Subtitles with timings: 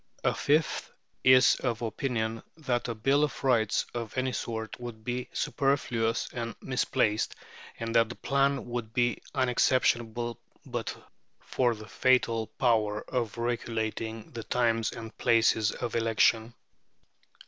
[0.23, 0.91] A fifth
[1.23, 6.55] is of opinion that a bill of rights of any sort would be superfluous and
[6.59, 7.35] misplaced,
[7.79, 10.97] and that the plan would be unexceptionable but
[11.39, 16.55] for the fatal power of regulating the times and places of election.